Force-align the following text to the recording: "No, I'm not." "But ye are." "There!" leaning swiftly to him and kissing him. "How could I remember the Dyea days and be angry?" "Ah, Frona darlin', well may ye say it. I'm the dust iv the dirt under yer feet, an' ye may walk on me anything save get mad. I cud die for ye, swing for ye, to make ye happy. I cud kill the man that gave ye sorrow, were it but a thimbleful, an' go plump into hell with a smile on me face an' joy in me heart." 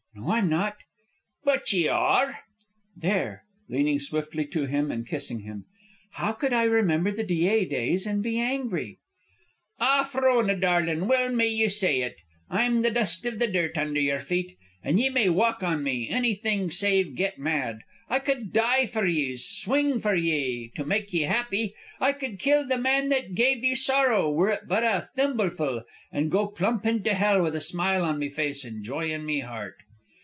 "No, 0.13 0.31
I'm 0.31 0.49
not." 0.49 0.75
"But 1.45 1.71
ye 1.71 1.87
are." 1.87 2.39
"There!" 2.97 3.43
leaning 3.69 3.97
swiftly 3.97 4.45
to 4.47 4.65
him 4.65 4.91
and 4.91 5.07
kissing 5.07 5.39
him. 5.39 5.65
"How 6.11 6.33
could 6.33 6.51
I 6.51 6.63
remember 6.65 7.11
the 7.11 7.23
Dyea 7.23 7.65
days 7.67 8.05
and 8.05 8.21
be 8.21 8.37
angry?" 8.37 8.99
"Ah, 9.79 10.03
Frona 10.03 10.57
darlin', 10.57 11.07
well 11.07 11.29
may 11.31 11.47
ye 11.47 11.69
say 11.69 12.01
it. 12.01 12.17
I'm 12.49 12.81
the 12.81 12.91
dust 12.91 13.25
iv 13.25 13.39
the 13.39 13.47
dirt 13.47 13.77
under 13.77 14.01
yer 14.01 14.19
feet, 14.19 14.57
an' 14.83 14.97
ye 14.97 15.09
may 15.09 15.29
walk 15.29 15.63
on 15.63 15.81
me 15.81 16.09
anything 16.09 16.69
save 16.69 17.15
get 17.15 17.39
mad. 17.39 17.79
I 18.09 18.19
cud 18.19 18.51
die 18.51 18.87
for 18.87 19.05
ye, 19.07 19.37
swing 19.37 19.97
for 19.99 20.13
ye, 20.13 20.73
to 20.75 20.83
make 20.83 21.13
ye 21.13 21.21
happy. 21.21 21.73
I 22.01 22.11
cud 22.11 22.37
kill 22.37 22.67
the 22.67 22.77
man 22.77 23.07
that 23.09 23.33
gave 23.33 23.63
ye 23.63 23.75
sorrow, 23.75 24.29
were 24.29 24.49
it 24.49 24.67
but 24.67 24.83
a 24.83 25.07
thimbleful, 25.15 25.85
an' 26.11 26.27
go 26.27 26.47
plump 26.47 26.85
into 26.85 27.13
hell 27.13 27.41
with 27.41 27.55
a 27.55 27.61
smile 27.61 28.03
on 28.03 28.19
me 28.19 28.27
face 28.27 28.65
an' 28.65 28.83
joy 28.83 29.09
in 29.09 29.25
me 29.25 29.39
heart." 29.39 29.75